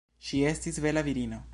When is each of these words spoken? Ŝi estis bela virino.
Ŝi 0.29 0.39
estis 0.53 0.81
bela 0.87 1.07
virino. 1.11 1.45